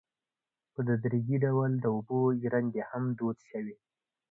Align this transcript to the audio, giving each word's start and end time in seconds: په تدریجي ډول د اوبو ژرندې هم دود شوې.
په 0.73 0.79
تدریجي 0.87 1.37
ډول 1.45 1.71
د 1.79 1.85
اوبو 1.95 2.19
ژرندې 2.41 2.81
هم 2.89 3.03
دود 3.17 3.37
شوې. 3.49 3.75